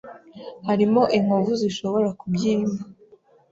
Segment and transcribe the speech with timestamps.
[0.67, 2.81] harimo inkovu zishobora kubyimba